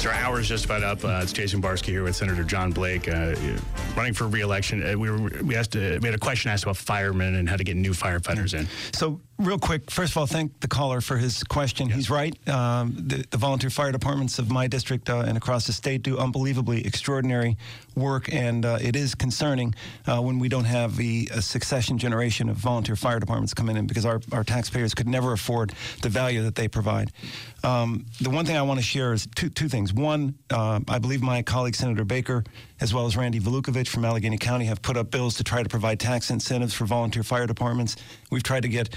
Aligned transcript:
So 0.00 0.08
our 0.08 0.14
hour 0.14 0.40
is 0.40 0.48
just 0.48 0.64
about 0.64 0.82
up. 0.82 1.04
Uh, 1.04 1.20
it's 1.22 1.30
Jason 1.30 1.60
Barsky 1.60 1.88
here 1.88 2.02
with 2.02 2.16
Senator 2.16 2.42
John 2.42 2.72
Blake, 2.72 3.06
uh, 3.06 3.34
running 3.94 4.14
for 4.14 4.28
re-election. 4.28 4.82
Uh, 4.82 4.98
we 4.98 5.10
were 5.10 5.28
we 5.42 5.54
asked 5.54 5.76
uh, 5.76 5.98
we 6.00 6.08
had 6.08 6.14
a 6.14 6.18
question 6.18 6.50
asked 6.50 6.62
about 6.62 6.78
firemen 6.78 7.34
and 7.34 7.46
how 7.46 7.56
to 7.56 7.64
get 7.64 7.76
new 7.76 7.90
firefighters 7.90 8.58
in. 8.58 8.66
So, 8.94 9.20
real 9.40 9.58
quick, 9.58 9.90
first 9.90 10.12
of 10.12 10.18
all, 10.18 10.26
thank 10.26 10.60
the 10.60 10.68
caller 10.68 11.00
for 11.00 11.16
his 11.16 11.42
question. 11.44 11.88
He's 11.88 12.10
right. 12.10 12.36
Um, 12.48 12.94
the, 12.96 13.24
the 13.30 13.38
volunteer 13.38 13.70
fire 13.70 13.90
departments 13.90 14.38
of 14.38 14.50
my 14.50 14.66
district 14.66 15.08
uh, 15.08 15.20
and 15.20 15.36
across 15.36 15.66
the 15.66 15.72
state 15.72 16.02
do 16.02 16.18
unbelievably 16.18 16.86
extraordinary 16.86 17.56
work, 17.96 18.32
and 18.32 18.64
uh, 18.64 18.78
it 18.80 18.96
is 18.96 19.14
concerning 19.14 19.74
uh, 20.06 20.20
when 20.20 20.38
we 20.38 20.48
don't 20.48 20.64
have 20.64 20.96
the 20.96 21.28
a 21.32 21.42
succession 21.42 21.98
generation 21.98 22.48
of 22.48 22.56
volunteer 22.56 22.96
fire 22.96 23.18
departments 23.18 23.54
coming 23.54 23.76
in 23.76 23.86
because 23.86 24.04
our, 24.04 24.20
our 24.32 24.44
taxpayers 24.44 24.94
could 24.94 25.08
never 25.08 25.32
afford 25.32 25.72
the 26.02 26.08
value 26.08 26.42
that 26.42 26.54
they 26.54 26.68
provide. 26.68 27.10
Um, 27.64 28.06
the 28.20 28.30
one 28.30 28.46
thing 28.46 28.56
I 28.56 28.62
want 28.62 28.78
to 28.78 28.84
share 28.84 29.12
is 29.12 29.26
two, 29.34 29.48
two 29.48 29.68
things. 29.68 29.92
One, 29.92 30.34
uh, 30.50 30.80
I 30.88 30.98
believe 30.98 31.22
my 31.22 31.42
colleague 31.42 31.74
Senator 31.74 32.04
Baker, 32.04 32.44
as 32.80 32.94
well 32.94 33.06
as 33.06 33.16
Randy 33.16 33.40
Vulakovich 33.40 33.88
from 33.88 34.04
Allegheny 34.04 34.38
County, 34.38 34.66
have 34.66 34.82
put 34.82 34.96
up 34.96 35.10
bills 35.10 35.36
to 35.36 35.44
try 35.44 35.62
to 35.62 35.68
provide 35.68 36.00
tax 36.00 36.30
incentives 36.30 36.74
for 36.74 36.84
volunteer 36.84 37.22
fire 37.22 37.46
departments. 37.46 37.96
We've 38.30 38.42
tried 38.42 38.62
to 38.62 38.68
get 38.68 38.94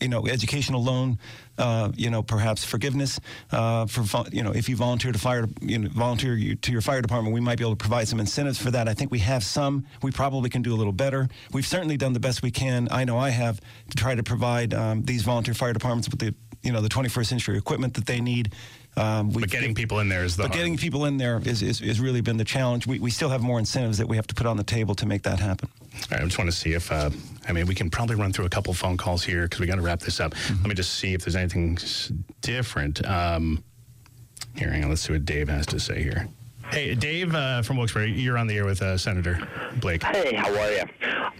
you 0.00 0.08
know, 0.08 0.26
educational 0.26 0.82
loan, 0.82 1.18
uh, 1.58 1.90
you 1.94 2.10
know, 2.10 2.22
perhaps 2.22 2.64
forgiveness 2.64 3.20
uh, 3.52 3.86
for, 3.86 4.04
you 4.32 4.42
know, 4.42 4.52
if 4.52 4.68
you 4.68 4.76
volunteer 4.76 5.12
to 5.12 5.18
fire, 5.18 5.46
you 5.60 5.78
know, 5.78 5.88
volunteer 5.90 6.34
you, 6.34 6.56
to 6.56 6.72
your 6.72 6.80
fire 6.80 7.02
department, 7.02 7.34
we 7.34 7.40
might 7.40 7.58
be 7.58 7.64
able 7.64 7.72
to 7.72 7.76
provide 7.76 8.08
some 8.08 8.20
incentives 8.20 8.58
for 8.60 8.70
that. 8.70 8.88
I 8.88 8.94
think 8.94 9.10
we 9.10 9.18
have 9.20 9.44
some. 9.44 9.84
We 10.02 10.10
probably 10.10 10.48
can 10.48 10.62
do 10.62 10.74
a 10.74 10.78
little 10.78 10.92
better. 10.92 11.28
We've 11.52 11.66
certainly 11.66 11.96
done 11.96 12.12
the 12.12 12.20
best 12.20 12.42
we 12.42 12.50
can. 12.50 12.88
I 12.90 13.04
know 13.04 13.18
I 13.18 13.30
have 13.30 13.60
to 13.90 13.96
try 13.96 14.14
to 14.14 14.22
provide 14.22 14.72
um, 14.74 15.02
these 15.02 15.22
volunteer 15.22 15.54
fire 15.54 15.72
departments 15.72 16.08
with 16.08 16.20
the, 16.20 16.34
you 16.62 16.72
know, 16.72 16.80
the 16.80 16.88
21st 16.88 17.26
century 17.26 17.58
equipment 17.58 17.94
that 17.94 18.06
they 18.06 18.20
need. 18.20 18.52
Um, 18.96 19.30
we 19.30 19.40
But 19.42 19.50
getting 19.50 19.74
people 19.74 20.00
in 20.00 20.08
there 20.08 20.24
is 20.24 20.36
the 20.36 20.42
but 20.42 20.48
hard- 20.48 20.58
getting 20.58 20.76
people 20.76 21.04
in 21.06 21.16
there 21.16 21.40
is, 21.44 21.62
is, 21.62 21.80
is 21.80 22.00
really 22.00 22.20
been 22.20 22.36
the 22.36 22.44
challenge. 22.44 22.86
We, 22.86 22.98
we 22.98 23.10
still 23.10 23.28
have 23.28 23.40
more 23.40 23.58
incentives 23.58 23.98
that 23.98 24.06
we 24.08 24.16
have 24.16 24.26
to 24.26 24.34
put 24.34 24.46
on 24.46 24.56
the 24.56 24.64
table 24.64 24.94
to 24.96 25.06
make 25.06 25.22
that 25.22 25.38
happen. 25.38 25.68
All 25.80 25.98
right, 26.10 26.20
I 26.20 26.24
just 26.24 26.38
want 26.38 26.50
to 26.50 26.56
see 26.56 26.72
if, 26.72 26.90
uh, 26.90 27.10
I 27.48 27.52
mean, 27.52 27.66
we 27.66 27.74
can 27.74 27.88
probably 27.88 28.16
run 28.16 28.32
through 28.32 28.46
a 28.46 28.50
couple 28.50 28.74
phone 28.74 28.96
calls 28.96 29.22
here 29.24 29.42
because 29.44 29.60
we 29.60 29.66
got 29.66 29.76
to 29.76 29.80
wrap 29.82 30.00
this 30.00 30.20
up. 30.20 30.34
Let 30.48 30.66
me 30.66 30.74
just 30.74 30.94
see 30.94 31.14
if 31.14 31.24
there's 31.24 31.36
anything 31.36 31.78
different. 32.40 33.04
Um, 33.06 33.62
here, 34.56 34.70
hang 34.70 34.82
on. 34.84 34.90
Let's 34.90 35.02
see 35.02 35.12
what 35.12 35.24
Dave 35.24 35.48
has 35.48 35.66
to 35.66 35.78
say 35.80 36.02
here. 36.02 36.28
Hey, 36.70 36.94
Dave 36.94 37.34
uh, 37.34 37.62
from 37.62 37.78
Wilkes-Barre, 37.78 38.06
you're 38.10 38.38
on 38.38 38.46
the 38.46 38.56
air 38.56 38.64
with 38.64 38.82
uh, 38.82 38.96
Senator 38.98 39.38
Blake. 39.80 40.02
Hey, 40.04 40.34
how 40.36 40.52
are 40.54 40.70
you? 40.72 40.82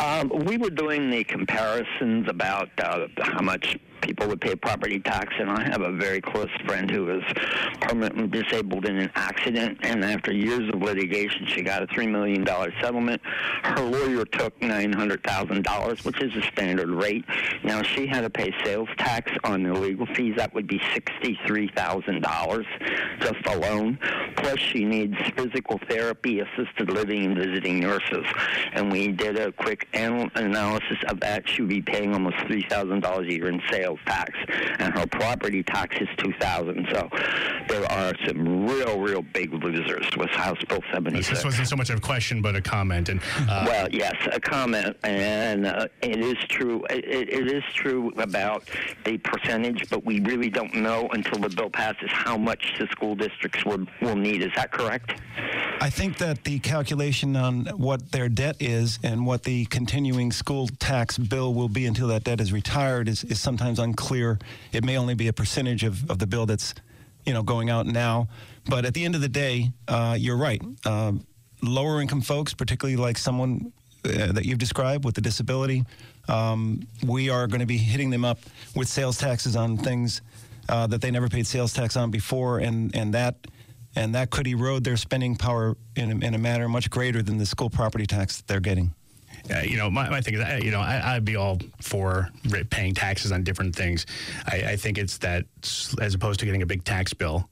Um, 0.01 0.45
we 0.45 0.57
were 0.57 0.71
doing 0.71 1.11
the 1.11 1.23
comparisons 1.25 2.29
about 2.29 2.69
uh, 2.79 3.07
how 3.23 3.41
much 3.43 3.79
people 4.01 4.27
would 4.29 4.41
pay 4.41 4.55
property 4.56 5.01
tax, 5.01 5.34
and 5.39 5.51
I 5.51 5.62
have 5.65 5.83
a 5.83 5.93
very 5.93 6.20
close 6.20 6.51
friend 6.67 6.91
who 6.91 7.06
was 7.06 7.23
permanently 7.81 8.43
disabled 8.43 8.87
in 8.87 8.97
an 8.98 9.11
accident, 9.15 9.79
and 9.83 10.05
after 10.05 10.33
years 10.33 10.69
of 10.73 10.81
litigation, 10.81 11.47
she 11.47 11.62
got 11.62 11.83
a 11.83 11.87
$3 11.89 12.11
million 12.11 12.47
settlement. 12.81 13.21
Her 13.62 13.83
lawyer 13.83 14.25
took 14.25 14.59
$900,000, 14.61 16.05
which 16.05 16.23
is 16.23 16.34
a 16.37 16.43
standard 16.48 16.91
rate. 16.91 17.25
Now, 17.65 17.83
she 17.83 18.06
had 18.06 18.23
to 18.23 18.31
pay 18.31 18.55
sales 18.65 18.89
tax 18.98 19.31
on 19.45 19.62
the 19.62 19.73
legal 19.73 20.06
fees. 20.06 20.34
That 20.37 20.55
would 20.55 20.67
be 20.67 20.78
$63,000 20.78 22.65
just 23.21 23.47
alone. 23.47 23.98
Plus, 24.37 24.59
she 24.59 24.84
needs 24.84 25.17
physical 25.37 25.81
therapy, 25.89 26.41
assisted 26.41 26.91
living, 26.91 27.25
and 27.25 27.37
visiting 27.37 27.81
nurses. 27.81 28.25
And 28.73 28.91
we 28.91 29.09
did 29.09 29.39
a 29.39 29.53
quick 29.53 29.89
anal- 29.95 30.31
analysis 30.34 30.98
of 31.09 31.21
that. 31.21 31.48
She 31.48 31.62
would 31.62 31.69
be 31.69 31.83
paying 31.83 32.12
almost 32.12 32.37
$3,000 32.37 33.28
a 33.28 33.33
year 33.33 33.48
in 33.48 33.61
sales 33.71 33.90
tax, 34.07 34.33
and 34.79 34.97
her 34.97 35.07
property 35.07 35.63
tax 35.63 35.97
is 36.01 36.09
2000 36.19 36.89
So 36.93 37.09
there 37.69 37.91
are 37.91 38.13
some 38.27 38.67
real, 38.67 39.01
real 39.01 39.23
big 39.23 39.53
losers 39.53 40.07
with 40.17 40.31
House 40.31 40.63
Bill 40.69 40.83
76. 40.93 41.29
This 41.29 41.45
wasn't 41.45 41.69
so 41.69 41.77
much 41.77 41.91
of 41.91 41.99
a 41.99 42.00
question, 42.00 42.43
but 42.43 42.56
a 42.56 42.61
comment. 42.61 43.09
And 43.09 43.21
uh, 43.49 43.65
Well, 43.71 43.89
yes, 43.91 44.15
a 44.33 44.41
comment, 44.41 44.97
and 45.03 45.67
uh, 45.67 45.89
it 46.03 46.21
is 46.21 46.37
true. 46.49 46.84
It, 46.91 47.05
it 47.05 47.53
is 47.53 47.62
true 47.75 48.12
about 48.17 48.69
the 49.05 49.19
percentage, 49.19 49.89
but 49.91 50.05
we 50.05 50.21
really 50.21 50.50
don't 50.50 50.75
know 50.75 51.09
until 51.12 51.39
the 51.39 51.49
bill 51.49 51.71
passes 51.71 52.11
how 52.11 52.37
much 52.37 52.75
the 52.79 52.87
school 52.89 53.15
districts 53.15 53.65
will, 53.65 53.87
will 54.03 54.17
need. 54.17 54.43
Is 54.43 54.53
that 54.56 54.73
correct? 54.73 55.21
I 55.83 55.89
think 55.89 56.19
that 56.19 56.45
the 56.45 56.59
calculation 56.59 57.37
on 57.37 57.67
what 57.69 58.12
their 58.12 58.29
debt 58.29 58.56
is 58.61 58.99
and 59.03 59.25
what 59.25 59.45
the 59.45 59.65
continuing 59.67 60.31
school 60.31 60.69
tax 60.79 61.17
bill 61.17 61.55
will 61.55 61.69
be 61.71 61.87
until 61.87 62.09
that 62.09 62.25
debt 62.25 62.41
is 62.41 62.53
retired 62.53 63.09
is, 63.09 63.25
is 63.25 63.41
sometimes 63.41 63.80
unclear. 63.81 64.39
It 64.73 64.85
may 64.85 64.97
only 64.97 65.15
be 65.15 65.29
a 65.29 65.33
percentage 65.33 65.83
of, 65.83 66.09
of 66.11 66.19
the 66.19 66.27
bill 66.27 66.47
that's, 66.47 66.75
you 67.27 67.33
know, 67.33 67.43
going 67.43 67.71
out 67.71 67.87
now. 67.87 68.29
But 68.69 68.85
at 68.85 68.95
the 68.95 69.05
end 69.05 69.15
of 69.15 69.21
the 69.21 69.29
day, 69.29 69.73
uh, 69.89 70.17
you're 70.19 70.37
right. 70.37 70.63
Um, 70.87 71.27
lower 71.63 72.01
income 72.01 72.21
folks, 72.21 72.55
particularly 72.55 72.97
like 72.97 73.19
someone 73.19 73.73
uh, 74.05 74.33
that 74.33 74.47
you've 74.47 74.59
described 74.59 75.05
with 75.05 75.19
a 75.19 75.21
disability, 75.21 75.85
um, 76.29 76.81
we 77.07 77.29
are 77.29 77.47
going 77.47 77.61
to 77.61 77.67
be 77.67 77.79
hitting 77.79 78.11
them 78.11 78.25
up 78.25 78.39
with 78.75 78.89
sales 78.89 79.19
taxes 79.19 79.57
on 79.57 79.77
things 79.77 80.23
uh, 80.69 80.87
that 80.87 81.01
they 81.01 81.11
never 81.11 81.29
paid 81.29 81.47
sales 81.47 81.73
tax 81.73 81.97
on 81.97 82.11
before, 82.11 82.59
and 82.59 82.95
and 82.95 83.12
that 83.15 83.35
and 83.97 84.15
that 84.15 84.31
could 84.31 84.47
erode 84.47 84.85
their 84.85 84.97
spending 84.97 85.35
power 85.37 85.77
in 85.97 86.23
a, 86.23 86.27
in 86.27 86.35
a 86.35 86.39
manner 86.39 86.69
much 86.69 86.89
greater 86.91 87.23
than 87.23 87.39
the 87.39 87.47
school 87.47 87.69
property 87.69 88.07
tax 88.07 88.37
that 88.37 88.47
they're 88.47 88.61
getting. 88.61 88.95
Uh, 89.53 89.61
you 89.61 89.77
know, 89.77 89.91
my, 89.91 90.09
my 90.09 90.21
thing 90.21 90.34
is, 90.34 90.41
uh, 90.41 90.61
you 90.62 90.71
know, 90.71 90.81
I, 90.81 91.16
I'd 91.16 91.25
be 91.25 91.37
all 91.37 91.59
for 91.81 92.28
paying 92.71 92.94
taxes 92.94 93.33
on 93.33 93.43
different 93.43 93.75
things. 93.75 94.06
I, 94.47 94.62
I 94.72 94.77
think 94.77 94.99
it's 94.99 95.19
that 95.19 95.44
as 96.00 96.15
opposed 96.15 96.41
to 96.41 96.47
getting 96.47 96.62
a 96.62 96.66
big 96.66 96.84
tax 96.84 97.12
bill, 97.12 97.49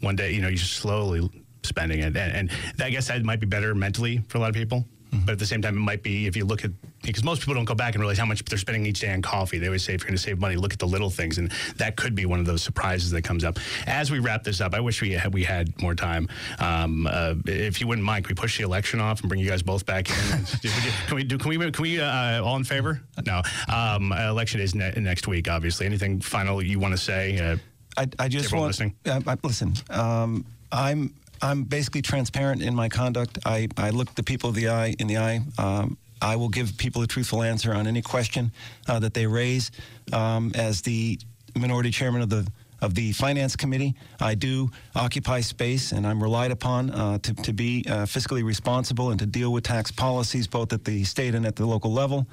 one 0.00 0.16
day, 0.16 0.32
you 0.32 0.40
know, 0.40 0.48
you're 0.48 0.58
slowly 0.58 1.30
spending 1.62 2.00
it. 2.00 2.16
And, 2.16 2.16
and 2.16 2.50
I 2.80 2.90
guess 2.90 3.08
that 3.08 3.22
might 3.22 3.40
be 3.40 3.46
better 3.46 3.74
mentally 3.74 4.22
for 4.28 4.38
a 4.38 4.40
lot 4.40 4.50
of 4.50 4.54
people. 4.54 4.84
But 5.12 5.32
at 5.32 5.38
the 5.38 5.46
same 5.46 5.62
time, 5.62 5.76
it 5.76 5.80
might 5.80 6.02
be 6.02 6.26
if 6.26 6.36
you 6.36 6.44
look 6.44 6.64
at 6.64 6.70
because 7.02 7.24
most 7.24 7.40
people 7.40 7.54
don't 7.54 7.64
go 7.64 7.74
back 7.74 7.94
and 7.94 8.00
realize 8.00 8.18
how 8.18 8.26
much 8.26 8.44
they're 8.44 8.58
spending 8.58 8.86
each 8.86 9.00
day 9.00 9.12
on 9.12 9.22
coffee. 9.22 9.58
They 9.58 9.66
always 9.66 9.84
say 9.84 9.94
if 9.94 10.02
you're 10.02 10.08
going 10.08 10.16
to 10.16 10.22
save 10.22 10.38
money, 10.38 10.56
look 10.56 10.72
at 10.72 10.78
the 10.78 10.86
little 10.86 11.10
things, 11.10 11.38
and 11.38 11.50
that 11.76 11.96
could 11.96 12.14
be 12.14 12.26
one 12.26 12.38
of 12.38 12.46
those 12.46 12.62
surprises 12.62 13.10
that 13.10 13.22
comes 13.22 13.44
up. 13.44 13.58
As 13.86 14.10
we 14.10 14.18
wrap 14.18 14.44
this 14.44 14.60
up, 14.60 14.74
I 14.74 14.80
wish 14.80 15.00
we 15.00 15.12
had, 15.12 15.32
we 15.32 15.42
had 15.44 15.80
more 15.80 15.94
time. 15.94 16.28
Um, 16.58 17.06
uh, 17.06 17.34
if 17.46 17.80
you 17.80 17.86
wouldn't 17.86 18.04
mind, 18.04 18.24
can 18.24 18.34
we 18.34 18.40
push 18.40 18.58
the 18.58 18.64
election 18.64 19.00
off 19.00 19.20
and 19.20 19.28
bring 19.28 19.40
you 19.40 19.48
guys 19.48 19.62
both 19.62 19.86
back 19.86 20.10
in? 20.10 20.44
can 21.06 21.16
we 21.16 21.24
do? 21.24 21.38
Can 21.38 21.48
we? 21.48 21.70
Can 21.70 21.82
we? 21.82 22.00
Uh, 22.00 22.42
all 22.42 22.56
in 22.56 22.64
favor? 22.64 23.02
No. 23.26 23.42
Um, 23.68 24.12
election 24.12 24.60
is 24.60 24.74
ne- 24.74 24.92
next 24.96 25.26
week. 25.26 25.48
Obviously. 25.48 25.86
Anything 25.86 26.20
final 26.20 26.62
you 26.62 26.78
want 26.78 26.92
to 26.92 26.98
say? 26.98 27.38
Uh, 27.38 27.56
I, 27.96 28.08
I 28.18 28.28
just 28.28 28.52
want 28.52 28.66
listening? 28.66 28.94
Uh, 29.06 29.20
I, 29.26 29.36
listen. 29.42 29.74
Um, 29.88 30.44
I'm 30.72 31.14
I'm 31.42 31.64
basically 31.64 32.02
transparent 32.02 32.62
in 32.62 32.74
my 32.74 32.88
conduct. 32.88 33.38
I, 33.46 33.68
I 33.76 33.90
look 33.90 34.14
the 34.14 34.22
people 34.22 34.50
of 34.50 34.56
the 34.56 34.68
eye 34.68 34.94
in 34.98 35.06
the 35.06 35.18
eye. 35.18 35.40
Um, 35.58 35.96
I 36.22 36.36
will 36.36 36.50
give 36.50 36.76
people 36.76 37.02
a 37.02 37.06
truthful 37.06 37.42
answer 37.42 37.72
on 37.72 37.86
any 37.86 38.02
question 38.02 38.52
uh, 38.88 38.98
that 38.98 39.14
they 39.14 39.26
raise. 39.26 39.70
Um, 40.12 40.52
as 40.54 40.82
the 40.82 41.18
minority 41.56 41.90
chairman 41.90 42.22
of 42.22 42.28
the 42.30 42.46
of 42.82 42.94
the 42.94 43.12
finance 43.12 43.56
committee, 43.56 43.94
I 44.20 44.34
do 44.34 44.70
occupy 44.94 45.42
space, 45.42 45.92
and 45.92 46.06
I'm 46.06 46.22
relied 46.22 46.50
upon 46.50 46.90
uh, 46.90 47.18
to 47.18 47.34
to 47.34 47.52
be 47.52 47.84
uh, 47.88 48.06
fiscally 48.06 48.44
responsible 48.44 49.10
and 49.10 49.18
to 49.20 49.26
deal 49.26 49.52
with 49.52 49.64
tax 49.64 49.90
policies 49.90 50.46
both 50.46 50.72
at 50.72 50.84
the 50.84 51.04
state 51.04 51.34
and 51.34 51.46
at 51.46 51.56
the 51.56 51.66
local 51.66 51.92
level. 51.92 52.26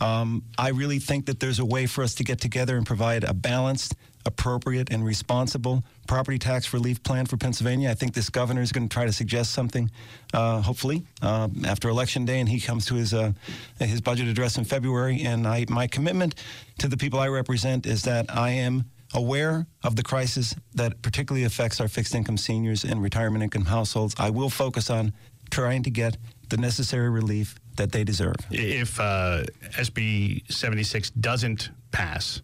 Um, 0.00 0.42
I 0.58 0.70
really 0.70 0.98
think 0.98 1.26
that 1.26 1.40
there's 1.40 1.58
a 1.58 1.64
way 1.64 1.86
for 1.86 2.02
us 2.02 2.14
to 2.16 2.24
get 2.24 2.40
together 2.40 2.76
and 2.76 2.86
provide 2.86 3.24
a 3.24 3.32
balanced, 3.32 3.94
appropriate, 4.26 4.90
and 4.90 5.04
responsible 5.04 5.84
property 6.06 6.38
tax 6.38 6.72
relief 6.72 7.02
plan 7.02 7.26
for 7.26 7.36
Pennsylvania. 7.36 7.90
I 7.90 7.94
think 7.94 8.14
this 8.14 8.30
governor 8.30 8.62
is 8.62 8.72
going 8.72 8.88
to 8.88 8.92
try 8.92 9.06
to 9.06 9.12
suggest 9.12 9.52
something, 9.52 9.90
uh, 10.32 10.60
hopefully, 10.60 11.04
uh, 11.22 11.48
after 11.66 11.88
Election 11.88 12.24
Day, 12.24 12.40
and 12.40 12.48
he 12.48 12.60
comes 12.60 12.86
to 12.86 12.94
his 12.94 13.14
uh, 13.14 13.32
his 13.78 14.00
budget 14.00 14.28
address 14.28 14.58
in 14.58 14.64
February. 14.64 15.22
And 15.22 15.46
I, 15.46 15.66
my 15.68 15.86
commitment 15.86 16.34
to 16.78 16.88
the 16.88 16.96
people 16.96 17.18
I 17.18 17.28
represent 17.28 17.86
is 17.86 18.02
that 18.02 18.26
I 18.34 18.50
am 18.50 18.84
aware 19.14 19.66
of 19.82 19.96
the 19.96 20.02
crisis 20.02 20.54
that 20.74 21.00
particularly 21.02 21.44
affects 21.44 21.80
our 21.80 21.88
fixed 21.88 22.14
income 22.14 22.36
seniors 22.36 22.84
and 22.84 23.02
retirement 23.02 23.44
income 23.44 23.66
households. 23.66 24.14
I 24.18 24.30
will 24.30 24.50
focus 24.50 24.90
on 24.90 25.12
trying 25.50 25.84
to 25.84 25.90
get 25.90 26.16
the 26.48 26.56
necessary 26.56 27.08
relief 27.08 27.54
that 27.76 27.92
they 27.92 28.04
deserve. 28.04 28.36
if 28.50 29.00
uh, 29.00 29.44
SB 29.72 30.50
76 30.50 31.10
doesn't 31.10 31.70
pass, 31.90 32.42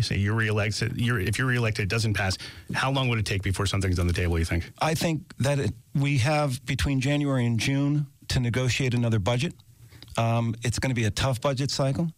you 0.00 0.04
say 0.04 0.16
you're 0.16 0.34
reelected. 0.34 0.96
You're, 0.96 1.20
if 1.20 1.38
you're 1.38 1.46
reelected, 1.46 1.82
it 1.84 1.88
doesn't 1.88 2.14
pass. 2.14 2.38
How 2.74 2.90
long 2.90 3.08
would 3.10 3.18
it 3.18 3.26
take 3.26 3.42
before 3.42 3.66
something's 3.66 3.98
on 3.98 4.06
the 4.06 4.12
table? 4.12 4.38
You 4.38 4.46
think? 4.46 4.70
I 4.80 4.94
think 4.94 5.34
that 5.38 5.58
it, 5.58 5.72
we 5.94 6.18
have 6.18 6.64
between 6.64 7.00
January 7.00 7.44
and 7.46 7.60
June 7.60 8.06
to 8.28 8.40
negotiate 8.40 8.94
another 8.94 9.18
budget. 9.18 9.52
Um, 10.16 10.54
it's 10.62 10.78
going 10.78 10.90
to 10.90 10.94
be 10.94 11.04
a 11.04 11.10
tough 11.10 11.40
budget 11.40 11.70
cycle. 11.70 12.08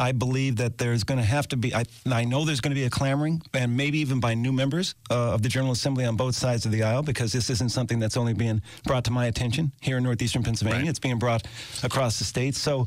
I 0.00 0.12
believe 0.12 0.56
that 0.56 0.78
there's 0.78 1.04
going 1.04 1.20
to 1.20 1.26
have 1.26 1.46
to 1.48 1.58
be, 1.58 1.74
I, 1.74 1.84
I 2.10 2.24
know 2.24 2.46
there's 2.46 2.62
going 2.62 2.70
to 2.70 2.74
be 2.74 2.84
a 2.84 2.90
clamoring, 2.90 3.42
and 3.52 3.76
maybe 3.76 3.98
even 3.98 4.18
by 4.18 4.32
new 4.32 4.50
members 4.50 4.94
uh, 5.10 5.34
of 5.34 5.42
the 5.42 5.50
General 5.50 5.72
Assembly 5.72 6.06
on 6.06 6.16
both 6.16 6.34
sides 6.34 6.64
of 6.64 6.72
the 6.72 6.82
aisle, 6.82 7.02
because 7.02 7.32
this 7.32 7.50
isn't 7.50 7.68
something 7.68 7.98
that's 7.98 8.16
only 8.16 8.32
being 8.32 8.62
brought 8.84 9.04
to 9.04 9.10
my 9.10 9.26
attention 9.26 9.72
here 9.82 9.98
in 9.98 10.02
northeastern 10.02 10.42
Pennsylvania. 10.42 10.80
Right. 10.80 10.88
It's 10.88 10.98
being 10.98 11.18
brought 11.18 11.46
across 11.82 12.18
the 12.18 12.24
state. 12.24 12.54
So 12.54 12.86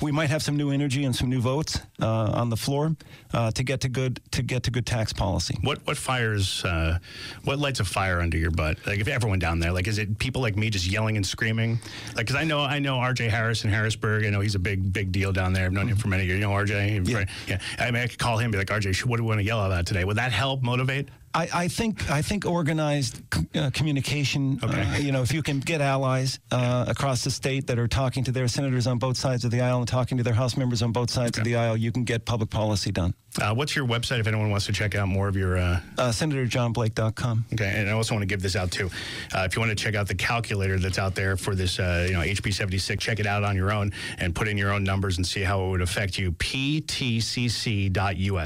we 0.00 0.10
might 0.10 0.30
have 0.30 0.42
some 0.42 0.56
new 0.56 0.70
energy 0.70 1.04
and 1.04 1.14
some 1.14 1.28
new 1.28 1.42
votes 1.42 1.80
uh, 2.00 2.30
on 2.32 2.48
the 2.48 2.56
floor 2.56 2.96
uh, 3.34 3.50
to 3.50 3.62
get 3.62 3.82
to 3.82 3.90
good 3.90 4.20
to 4.30 4.42
get 4.42 4.62
to 4.62 4.70
good 4.70 4.86
tax 4.86 5.12
policy. 5.12 5.58
What 5.60 5.86
what 5.86 5.98
fires? 5.98 6.64
Uh, 6.64 6.98
what 7.44 7.58
lights 7.58 7.80
a 7.80 7.84
fire 7.84 8.20
under 8.20 8.38
your 8.38 8.50
butt? 8.50 8.78
Like 8.86 9.00
if 9.00 9.08
everyone 9.08 9.38
down 9.38 9.58
there, 9.58 9.72
like 9.72 9.86
is 9.86 9.98
it 9.98 10.18
people 10.18 10.40
like 10.40 10.56
me 10.56 10.70
just 10.70 10.86
yelling 10.86 11.16
and 11.16 11.26
screaming? 11.26 11.78
Like 12.16 12.26
because 12.26 12.36
I 12.36 12.44
know 12.44 12.60
I 12.60 12.78
know 12.78 12.96
R.J. 12.96 13.28
Harris 13.28 13.64
in 13.64 13.70
Harrisburg. 13.70 14.24
I 14.24 14.30
know 14.30 14.40
he's 14.40 14.54
a 14.54 14.58
big 14.58 14.90
big 14.92 15.12
deal 15.12 15.30
down 15.30 15.52
there. 15.52 15.66
I've 15.66 15.72
known 15.72 15.88
him 15.88 15.98
for 15.98 16.08
many 16.08 16.24
years. 16.24 16.38
You 16.38 16.46
know 16.46 16.53
R.J. 16.54 17.00
Yeah. 17.04 17.24
yeah. 17.46 17.58
I 17.78 17.90
mean 17.90 18.02
I 18.02 18.06
could 18.06 18.18
call 18.18 18.38
him 18.38 18.46
and 18.46 18.52
be 18.52 18.58
like 18.58 18.70
R.J. 18.70 18.92
What 19.04 19.18
do 19.18 19.24
we 19.24 19.28
want 19.28 19.40
to 19.40 19.44
yell 19.44 19.64
about 19.64 19.86
today? 19.86 20.04
Would 20.04 20.16
that 20.16 20.32
help 20.32 20.62
motivate? 20.62 21.08
I, 21.34 21.48
I 21.52 21.68
think 21.68 22.08
I 22.10 22.22
think 22.22 22.46
organized 22.46 23.20
uh, 23.56 23.70
communication. 23.74 24.60
Okay. 24.62 24.82
Uh, 24.82 24.96
you 24.98 25.10
know, 25.10 25.22
if 25.22 25.32
you 25.34 25.42
can 25.42 25.58
get 25.58 25.80
allies 25.80 26.38
uh, 26.52 26.84
across 26.86 27.24
the 27.24 27.30
state 27.30 27.66
that 27.66 27.78
are 27.78 27.88
talking 27.88 28.22
to 28.24 28.32
their 28.32 28.46
senators 28.46 28.86
on 28.86 28.98
both 28.98 29.16
sides 29.16 29.44
of 29.44 29.50
the 29.50 29.60
aisle 29.60 29.78
and 29.78 29.88
talking 29.88 30.16
to 30.18 30.24
their 30.24 30.34
House 30.34 30.56
members 30.56 30.80
on 30.82 30.92
both 30.92 31.10
sides 31.10 31.36
of 31.36 31.42
the 31.44 31.56
aisle, 31.56 31.76
you 31.76 31.90
can 31.90 32.04
get 32.04 32.24
public 32.24 32.50
policy 32.50 32.92
done. 32.92 33.14
Uh, 33.42 33.52
what's 33.52 33.74
your 33.74 33.84
website 33.84 34.20
if 34.20 34.28
anyone 34.28 34.48
wants 34.50 34.64
to 34.66 34.72
check 34.72 34.94
out 34.94 35.08
more 35.08 35.26
of 35.26 35.34
your? 35.36 35.58
Uh, 35.58 35.80
Uh, 35.98 36.10
SenatorJohnBlake.com. 36.10 37.46
Okay, 37.52 37.72
and 37.76 37.88
I 37.88 37.92
also 37.92 38.14
want 38.14 38.22
to 38.22 38.26
give 38.26 38.40
this 38.40 38.54
out 38.54 38.70
too. 38.70 38.88
Uh, 39.34 39.40
if 39.40 39.56
you 39.56 39.60
want 39.60 39.70
to 39.70 39.76
check 39.76 39.96
out 39.96 40.06
the 40.06 40.14
calculator 40.14 40.78
that's 40.78 40.98
out 40.98 41.16
there 41.16 41.36
for 41.36 41.56
this, 41.56 41.80
uh, 41.80 42.04
you 42.06 42.12
know, 42.14 42.20
HB 42.20 42.54
seventy 42.54 42.78
six, 42.78 43.02
check 43.02 43.18
it 43.18 43.26
out 43.26 43.42
on 43.42 43.56
your 43.56 43.72
own 43.72 43.90
and 44.18 44.36
put 44.36 44.46
in 44.46 44.56
your 44.56 44.72
own 44.72 44.84
numbers 44.84 45.16
and 45.16 45.26
see 45.26 45.42
how 45.42 45.64
it 45.64 45.70
would 45.70 45.82
affect 45.82 46.16
you. 46.16 46.30
PTCC.us. 46.32 47.94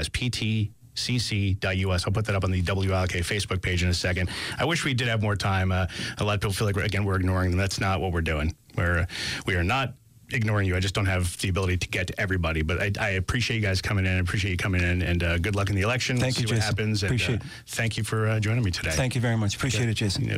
PT 0.09 0.71
cc.us. 0.99 2.05
I'll 2.05 2.13
put 2.13 2.25
that 2.25 2.35
up 2.35 2.43
on 2.43 2.51
the 2.51 2.61
WLK 2.61 3.19
Facebook 3.19 3.61
page 3.61 3.83
in 3.83 3.89
a 3.89 3.93
second. 3.93 4.29
I 4.57 4.65
wish 4.65 4.85
we 4.85 4.93
did 4.93 5.07
have 5.07 5.21
more 5.21 5.35
time. 5.35 5.71
Uh, 5.71 5.87
a 6.17 6.23
lot 6.23 6.35
of 6.35 6.41
people 6.41 6.53
feel 6.53 6.67
like, 6.67 6.77
again, 6.77 7.05
we're 7.05 7.15
ignoring 7.15 7.51
them. 7.51 7.57
That's 7.57 7.79
not 7.79 8.01
what 8.01 8.11
we're 8.11 8.21
doing. 8.21 8.55
We're, 8.75 9.07
we 9.45 9.55
are 9.55 9.63
not 9.63 9.93
ignoring 10.31 10.67
you. 10.67 10.75
I 10.75 10.79
just 10.79 10.93
don't 10.93 11.05
have 11.05 11.37
the 11.39 11.49
ability 11.49 11.77
to 11.77 11.87
get 11.87 12.07
to 12.07 12.21
everybody. 12.21 12.61
But 12.61 12.81
I, 12.81 12.91
I 12.99 13.09
appreciate 13.11 13.57
you 13.57 13.63
guys 13.63 13.81
coming 13.81 14.05
in. 14.05 14.15
I 14.15 14.19
appreciate 14.19 14.51
you 14.51 14.57
coming 14.57 14.81
in. 14.81 15.01
And 15.01 15.23
uh, 15.23 15.37
good 15.39 15.55
luck 15.55 15.69
in 15.69 15.75
the 15.75 15.81
election. 15.81 16.17
Thank 16.17 16.35
we'll 16.35 16.43
you, 16.43 16.47
see 16.47 16.53
what 16.53 16.61
Jason. 16.61 16.77
happens. 16.77 17.03
And, 17.03 17.09
Appreciate 17.09 17.41
uh, 17.41 17.45
it. 17.45 17.51
Thank 17.67 17.97
you 17.97 18.03
for 18.03 18.27
uh, 18.27 18.39
joining 18.39 18.63
me 18.63 18.71
today. 18.71 18.91
Thank 18.91 19.15
you 19.15 19.21
very 19.21 19.37
much. 19.37 19.55
Appreciate 19.55 19.89
it, 19.89 19.95
Jason. 19.95 20.25
Yeah. 20.25 20.37